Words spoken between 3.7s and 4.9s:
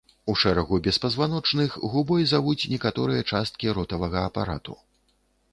ротавага апарату.